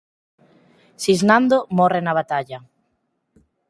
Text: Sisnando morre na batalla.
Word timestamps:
Sisnando 1.03 1.57
morre 1.79 1.99
na 2.03 2.15
batalla. 2.19 2.59